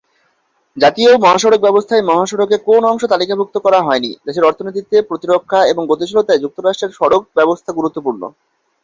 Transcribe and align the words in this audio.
জাতীয় 0.77 1.11
মহাসড়ক 1.17 1.59
ব্যবস্থায় 1.61 2.03
মহাসড়কে 2.03 2.57
কোন 2.67 2.81
অংশ 2.85 3.03
তালিকাভুক্ত 3.05 3.55
করা 3.57 3.79
হয়নি, 3.81 4.11
দেশের 4.25 4.47
অর্থনীতি, 4.49 4.81
প্রতিরক্ষা, 5.09 5.59
এবং 5.65 5.83
গতিশীলতায় 5.87 6.41
যুক্তরাষ্ট্রের 6.43 6.95
সড়ক 6.99 7.21
ব্যবস্থা 7.37 7.71
গুরুত্বপূর্ণ। 7.73 8.21